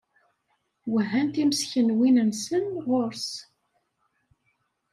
Wehhan 0.91 1.27
timeskenwin-nsen 1.33 2.65
ɣur-s. 2.85 3.27